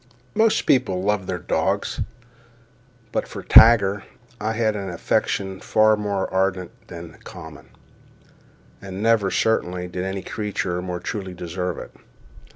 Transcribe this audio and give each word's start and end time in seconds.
Most 0.33 0.65
people 0.65 1.03
love 1.03 1.27
their 1.27 1.37
dogs—but 1.37 3.27
for 3.27 3.43
Tiger 3.43 4.03
I 4.39 4.53
had 4.53 4.75
an 4.75 4.89
affection 4.89 5.59
far 5.59 5.95
more 5.95 6.27
ardent 6.33 6.71
than 6.87 7.19
common; 7.23 7.69
and 8.81 9.03
never, 9.03 9.29
certainly, 9.29 9.87
did 9.87 10.03
any 10.03 10.23
creature 10.23 10.81
more 10.81 10.99
truly 10.99 11.35
deserve 11.35 11.77
it. 11.77 11.91